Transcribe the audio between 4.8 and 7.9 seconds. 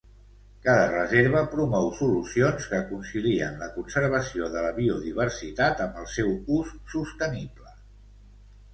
biodiversitat amb el seu ús sostenible.